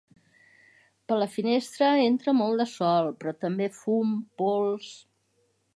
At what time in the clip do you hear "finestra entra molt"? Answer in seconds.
1.33-2.63